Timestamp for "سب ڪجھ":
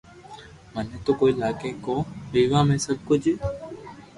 2.85-3.29